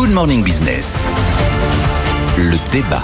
[0.00, 1.08] Good Morning Business.
[2.36, 3.02] Le débat.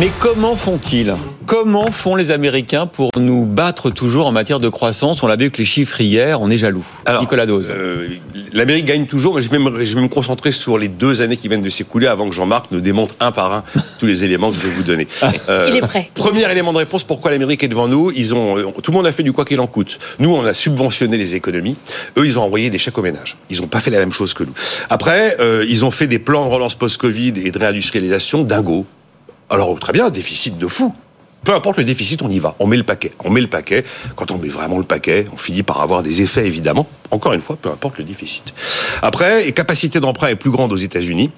[0.00, 1.14] Mais comment font-ils?
[1.46, 5.22] Comment font les Américains pour nous battre toujours en matière de croissance?
[5.22, 6.84] On l'a vu avec les chiffres hier, on est jaloux.
[7.20, 7.68] Nicolas Dose.
[7.70, 8.08] Euh,
[8.52, 11.36] L'Amérique gagne toujours, mais je vais, me, je vais me concentrer sur les deux années
[11.36, 13.62] qui viennent de s'écouler avant que Jean-Marc ne démonte un par un
[14.00, 15.06] tous les éléments que je vais vous donner.
[15.48, 16.10] Euh, Il est prêt.
[16.14, 18.10] Premier élément de réponse, pourquoi l'Amérique est devant nous?
[18.10, 20.00] Ils ont, euh, Tout le monde a fait du quoi qu'il en coûte.
[20.18, 21.76] Nous, on a subventionné les économies.
[22.18, 23.36] Eux, ils ont envoyé des chèques aux ménages.
[23.50, 24.54] Ils n'ont pas fait la même chose que nous.
[24.90, 28.84] Après, euh, ils ont fait des plans de relance post-Covid et de réindustrialisation dingo.
[29.48, 30.92] Alors, très bien, déficit de fou.
[31.44, 32.56] Peu importe le déficit, on y va.
[32.58, 33.12] On met le paquet.
[33.24, 33.84] On met le paquet.
[34.16, 36.88] Quand on met vraiment le paquet, on finit par avoir des effets, évidemment.
[37.10, 38.52] Encore une fois, peu importe le déficit.
[39.02, 41.30] Après, et capacité d'emprunt est plus grande aux États-Unis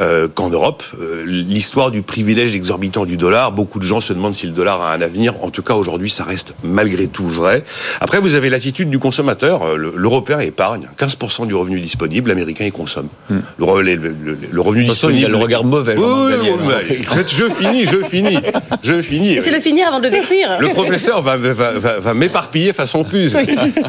[0.00, 0.82] euh, qu'en Europe.
[1.00, 4.82] Euh, L'histoire du privilège exorbitant du dollar, beaucoup de gens se demandent si le dollar
[4.82, 5.34] a un avenir.
[5.42, 7.64] En tout cas, aujourd'hui, ça reste malgré tout vrai.
[8.00, 9.62] Après, vous avez l'attitude du consommateur.
[9.62, 12.28] Euh, le- L'Européen épargne 15% du revenu disponible.
[12.28, 13.08] L'Américain, il consomme.
[13.30, 15.20] Le, re- le- le- le revenu De toute façon, disponible.
[15.20, 16.54] il a le regard mauvais, Oui, oui, Daniel.
[16.60, 17.24] oui, oui.
[17.28, 18.38] je finis, je finis,
[18.82, 19.38] je finis.
[19.40, 20.58] C'est le finir avant de décrire.
[20.60, 23.36] Le professeur va, va, va, va m'éparpiller façon plus.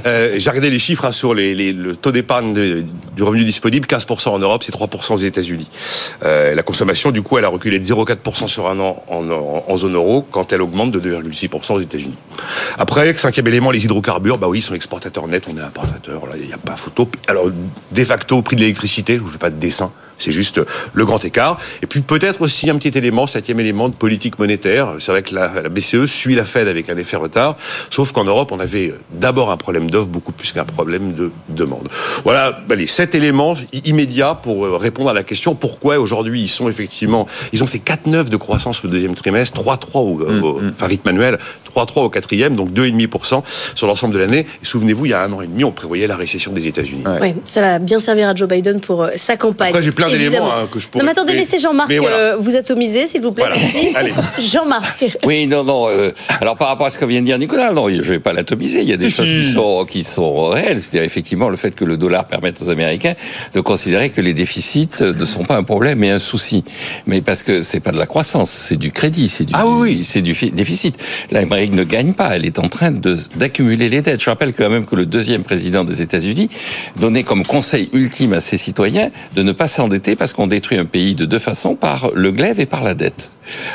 [0.06, 2.54] Euh, J'ai regardé les chiffres hein, sur le taux d'épargne
[3.16, 5.68] du revenu disponible, 15% en Europe, c'est 3% aux États-Unis.
[6.24, 9.96] Euh, la consommation, du coup, elle a reculé de 0,4% sur un an en, zone
[9.96, 12.14] euro, quand elle augmente de 2,6% aux États-Unis.
[12.78, 16.36] Après, cinquième élément, les hydrocarbures, bah oui, ils sont exportateurs nets, on est importateur, là,
[16.40, 17.10] il n'y a pas photo.
[17.28, 17.50] Alors,
[17.92, 19.92] de facto, prix de l'électricité, je vous fais pas de dessin.
[20.18, 20.62] C'est juste
[20.94, 21.60] le grand écart.
[21.82, 24.94] Et puis peut-être aussi un petit élément, septième élément de politique monétaire.
[25.00, 27.58] C'est vrai que la, la BCE suit la Fed avec un effet retard.
[27.90, 31.90] Sauf qu'en Europe, on avait d'abord un problème d'offre beaucoup plus qu'un problème de demande.
[32.24, 36.48] Voilà bah, les sept éléments immédiats pour euh, répondre à la question pourquoi aujourd'hui ils
[36.50, 40.88] sont effectivement, ils ont fait 4,9 de croissance au deuxième trimestre, 3,3 au, au- enfin
[40.88, 41.38] rythme annuel,
[41.76, 43.44] 3,3 au quatrième, donc 2,5%
[43.76, 44.46] sur l'ensemble de l'année.
[44.64, 47.04] Souvenez-vous, il y a un an et demi, on prévoyait la récession des États-Unis.
[47.22, 49.70] Ouais, ça va bien servir à Joe Biden pour euh, sa campagne.
[49.70, 51.04] Après, j'ai plein d'éléments hein, que je pourrais.
[51.04, 52.16] Non, mais attendez, laissez Jean-Marc voilà.
[52.18, 53.46] euh, vous atomiser, s'il vous plaît.
[53.46, 54.10] Voilà.
[54.40, 55.06] Jean-Marc.
[55.26, 55.88] Oui, non, non.
[55.90, 56.12] euh,
[56.42, 58.82] alors par rapport à ce que vient de dire Nicolas, non, je vais pas l'atomiser.
[58.82, 59.42] Il y a des Si, choses si.
[59.48, 60.82] qui sont qui sont réelles.
[60.82, 63.14] C'est-à-dire effectivement le fait que le dollar permette aux Américains
[63.54, 66.64] de considérer que les déficits ne sont pas un problème mais un souci.
[67.08, 69.98] Mais parce que c'est pas de la croissance, c'est du crédit, c'est du Ah oui,
[69.98, 70.04] oui.
[70.04, 70.98] c'est du fi- déficit.
[71.32, 74.22] L'Amérique ne gagne pas, elle est en train d'accumuler les dettes.
[74.22, 76.50] Je rappelle quand même que le deuxième président des États-Unis
[77.00, 80.86] donnait comme conseil ultime à ses citoyens de ne pas s'endetter parce qu'on détruit un
[80.86, 83.32] pays de deux façons, par le glaive et par la dette.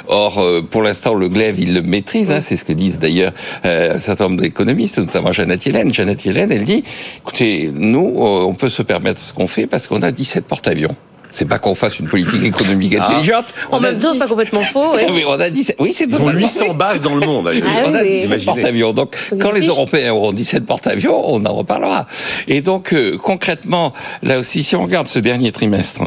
[0.09, 2.31] Or, euh, pour l'instant, le glaive, il le maîtrise.
[2.31, 3.33] Hein, c'est ce que disent d'ailleurs
[3.65, 5.93] euh, un certain nombre d'économistes, notamment Janet Yellen.
[5.93, 6.85] Janet Yellen, elle dit,
[7.19, 10.97] écoutez, nous, euh, on peut se permettre ce qu'on fait parce qu'on a 17 porte-avions.
[11.31, 13.55] C'est pas qu'on fasse une politique économique intelligente.
[13.71, 14.95] En On a même temps, c'est pas 17 complètement faux.
[14.95, 15.07] ouais.
[15.13, 17.51] mais on a 17 Oui, c'est Ils ont totalement 800 bases dans le monde.
[17.63, 18.11] Ah on a oui, oui.
[18.11, 18.45] 17 Imaginez.
[18.47, 18.93] porte-avions.
[18.93, 19.67] Donc, quand les.
[19.67, 22.07] Européens auront 17 porte-avions, on en reparlera.
[22.49, 23.93] Et donc, euh, concrètement,
[24.23, 26.03] là aussi, si on regarde ce dernier trimestre,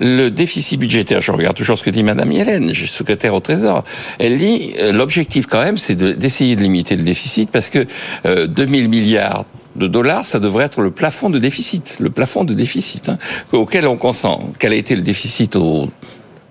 [0.00, 3.40] le déficit budgétaire, je regarde toujours ce que dit Madame Yellen, je suis secrétaire au
[3.40, 3.84] Trésor,
[4.18, 7.86] elle dit, euh, l'objectif quand même, c'est de- d'essayer de, limiter le déficit parce que
[8.26, 9.44] euh, 2000 milliards
[9.76, 13.18] de dollars, ça devrait être le plafond de déficit, le plafond de déficit hein,
[13.52, 14.52] auquel on consent.
[14.58, 15.88] Quel a été le déficit au,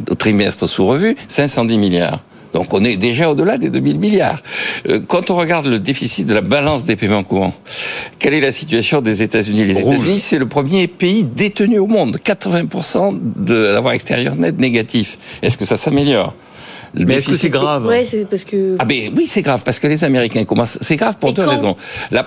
[0.10, 1.16] au trimestre sous revue?
[1.28, 2.20] 510 milliards.
[2.54, 4.40] Donc on est déjà au-delà des 2000 milliards.
[4.88, 7.56] Euh, Quand on regarde le déficit de la balance des paiements courants,
[8.20, 9.66] quelle est la situation des États-Unis?
[9.66, 9.80] Les.
[9.80, 15.18] États-Unis, c'est le premier pays détenu au monde, 80% de l'avoir extérieur net négatif.
[15.42, 16.36] Est-ce que ça s'améliore?
[16.96, 18.76] Le Mais est-ce que c'est grave Ouais, c'est parce que.
[18.80, 20.78] ah ben oui, c'est grave parce que les Américains commencent.
[20.82, 21.76] C'est grave pour Et deux quand raisons.
[22.12, 22.26] La-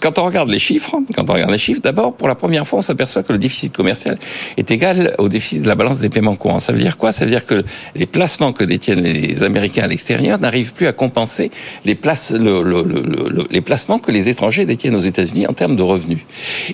[0.00, 2.80] quand on regarde les chiffres, quand on regarde les chiffres, d'abord pour la première fois,
[2.80, 4.18] on s'aperçoit que le déficit commercial
[4.58, 6.58] est égal au déficit de la balance des paiements courants.
[6.58, 7.10] Ça veut dire quoi?
[7.12, 7.64] Ça veut dire que
[7.96, 11.50] les placements que détiennent les Américains à l'extérieur n'arrivent plus à compenser
[11.86, 13.00] les places, le- le- le-
[13.30, 16.20] le- les placements que les étrangers détiennent aux États-Unis en termes de revenus.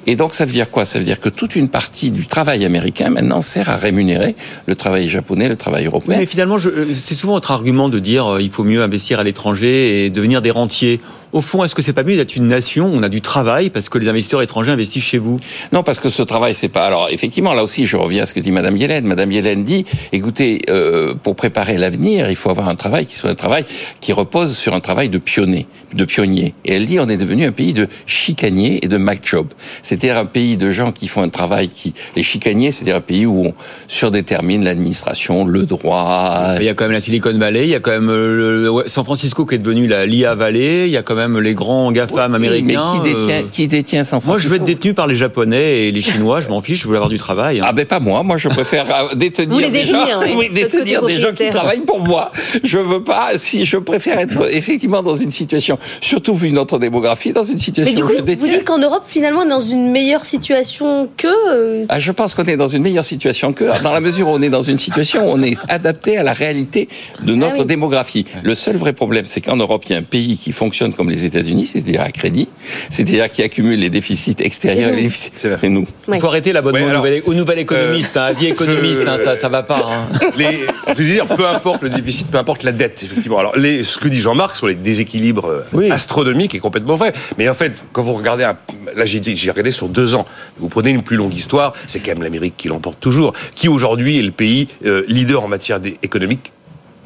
[0.06, 0.84] Et donc ça veut dire quoi?
[0.84, 4.34] Ça veut dire que toute une partie du travail américain maintenant sert à rémunérer
[4.66, 6.16] le travail japonais, le travail européen.
[6.18, 9.18] Mais finalement, je- euh, c'est souvent votre argument de dire euh, il faut mieux investir
[9.20, 11.00] à l'étranger et devenir des rentiers.
[11.32, 13.68] Au fond, est-ce que c'est pas mieux d'être une nation où on a du travail
[13.70, 15.38] parce que les investisseurs étrangers investissent chez vous?
[15.72, 16.86] Non, parce que ce travail, c'est pas.
[16.86, 19.04] Alors, effectivement, là aussi, je reviens à ce que dit Madame Yellen.
[19.04, 23.30] Madame Yellen dit, écoutez, euh, pour préparer l'avenir, il faut avoir un travail qui soit
[23.30, 23.64] un travail
[24.00, 26.54] qui repose sur un travail de pionnier, de pionnier.
[26.64, 29.48] Et elle dit, on est devenu un pays de chicaniers et de MacJob.
[29.82, 33.26] C'est-à-dire un pays de gens qui font un travail qui, les chicaniers, c'est-à-dire un pays
[33.26, 33.54] où on
[33.86, 36.54] surdétermine l'administration, le droit.
[36.58, 38.88] Il y a quand même la Silicon Valley, il y a quand même euh, le-
[38.88, 41.90] San Francisco qui est devenu la l'IA Valley, il y a quand même les grands
[41.92, 42.92] GAFAM Oui, américains.
[43.02, 45.86] Mais qui détient, euh, qui détient San Moi, je veux être détenu par les Japonais
[45.88, 46.40] et les Chinois.
[46.40, 46.82] Je m'en fiche.
[46.82, 47.60] Je veux avoir du travail.
[47.60, 47.64] hein.
[47.66, 50.50] Ah ben pas moi, moi je préfère euh, détenir des gens, détenir, oui.
[50.54, 52.30] détenir des gens qui travaillent pour moi.
[52.62, 57.32] Je veux pas, si je préfère être effectivement dans une situation, surtout vu notre démographie,
[57.32, 59.50] dans une situation Mais du où coup, je vous dites qu'en Europe, finalement, on est
[59.50, 61.26] dans une meilleure situation que.
[61.52, 64.32] euh, Ah, je pense qu'on est dans une meilleure situation que dans la mesure où
[64.32, 66.88] on est dans une situation où on est adapté à la réalité
[67.22, 67.66] de notre Ah oui.
[67.66, 68.24] démographie.
[68.42, 71.07] Le seul vrai problème, c'est qu'en Europe, il y a un pays qui fonctionne comme
[71.08, 72.48] les États-Unis, c'est-à-dire à crédit,
[72.90, 75.32] c'est-à-dire qui accumule les déficits extérieurs Et les déficits.
[75.36, 75.86] C'est nous.
[76.06, 76.20] Il ouais.
[76.20, 79.48] faut arrêter l'abonnement Ouais, nouvel, au nouvel économiste, hein, vie économiste, je- hein, ça, ça
[79.48, 79.86] va pas.
[79.90, 80.18] hein.
[80.36, 83.38] Les, je veux dire, peu importe le déficit, peu importe la dette, effectivement.
[83.38, 85.90] Alors, les, ce que dit Jean-Marc sur les déséquilibres euh, Oui.
[85.90, 87.12] astronomiques est complètement vrai.
[87.38, 88.56] Mais en fait, quand vous regardez, un-
[88.96, 90.24] là j'ai dit- j'ai regardé sur deux ans,
[90.58, 94.18] vous prenez une plus longue histoire, c'est quand même l'Amérique qui l'emporte toujours, qui aujourd'hui
[94.18, 96.52] est le pays euh, leader en matière économique.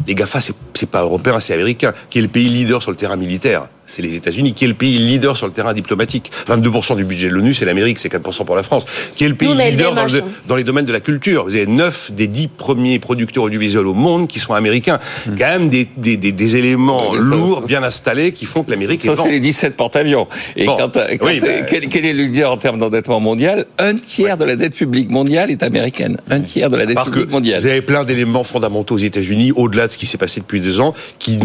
[0.08, 1.92] Les GAFA, c'est c'est pas européen, c'est américain.
[2.10, 4.54] Qui est le pays leader sur le terrain militaire C'est les États-Unis.
[4.54, 6.30] Qui est le pays leader sur le terrain diplomatique?
[6.48, 8.86] 22% du budget de l'ONU, c'est l'Amérique, c'est 4% pour la France.
[9.16, 11.44] Qui est le pays Nous, leader dans, le- dans les domaines de la culture?
[11.44, 14.98] Vous avez 9 des 10 premiers producteurs audiovisuels au monde qui sont américains.
[15.26, 18.70] Quand même des, des, des, des éléments ça, lourds, ça, bien installés, qui font que
[18.70, 19.28] l'Amérique Ça, est c'est vent.
[19.28, 20.26] les 17 porte-avions.
[20.56, 23.66] Et Bon, quand, quand- oui, bah- quel, quel est le leader en termes d'endettement mondial?
[23.78, 26.16] Un tiers de la dette publique mondiale est américaine.
[26.30, 27.60] Un tiers de la dette Parce que publique mondiale.
[27.60, 30.80] vous avez plein d'éléments fondamentaux aux États-Unis, au-delà de ce qui s'est passé depuis deux
[30.80, 31.38] ans, qui,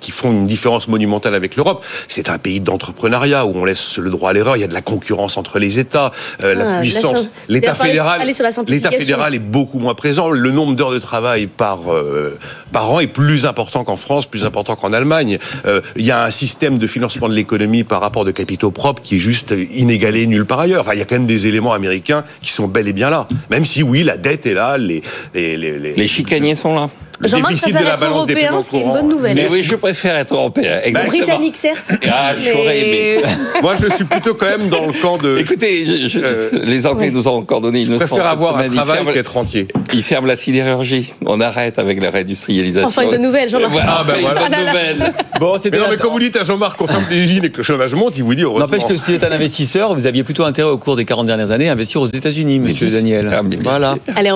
[0.00, 1.83] qui font une différence monumentale avec l'Europe.
[2.08, 4.56] C'est un pays d'entrepreneuriat où on laisse le droit à l'erreur.
[4.56, 7.28] Il y a de la concurrence entre les États, euh, Ah, la puissance.
[7.48, 8.20] L'État fédéral,
[8.68, 10.30] l'État fédéral est beaucoup moins présent.
[10.30, 12.38] Le nombre d'heures de travail par euh,
[12.72, 15.38] par an est plus important qu'en France, plus important qu'en Allemagne.
[15.66, 19.02] Euh, il y a un système de financement de l'économie par rapport de capitaux propres
[19.02, 20.80] qui est juste inégalé nulle part ailleurs.
[20.82, 23.26] Enfin, il y a quand même des éléments américains qui sont bel et bien là.
[23.50, 25.02] Même si oui, la dette est là, les
[25.34, 26.88] les les, les- Les chicaniers sont là.
[27.20, 28.94] Le Jean-Marc déficit de la balance des paiements une courants.
[28.94, 29.34] bonne nouvelle.
[29.34, 30.80] Mais oui, je préfère être européen.
[30.82, 31.16] Exactement.
[31.16, 31.92] Britannique, certes.
[32.10, 33.22] Ah, j'aurais aimé.
[33.62, 35.38] Moi, je suis plutôt quand même dans le camp de.
[35.38, 37.10] Écoutez, je- je- Euh, les Anglais ouais.
[37.12, 38.74] nous ont encore donné une je préfère avoir un semaine.
[38.74, 39.68] Travail ferment- qu'être entier.
[39.92, 41.12] Ils ferment la sidérurgie.
[41.26, 42.88] On arrête avec la réindustrialisation.
[42.88, 43.70] Enfin, une bonne nouvelle, Jean-Marc.
[43.72, 44.40] Voilà, Ah, ben une voilà.
[44.40, 44.72] bonne Ah là.
[44.72, 45.12] nouvelle.
[45.40, 47.50] Bon, c'était Mais non, mais quand vous dites à Jean-Marc qu'on ferme des usines et
[47.50, 48.66] que le chômage monte, il vous dit heureusement.
[48.66, 51.26] N'empêche que si vous êtes un investisseur, vous aviez plutôt intérêt au cours des 40
[51.26, 52.88] dernières années à investir aux États-Unis, monsieur.
[52.88, 53.30] Daniel.
[53.32, 53.42] Ah.
[53.62, 53.96] Voilà.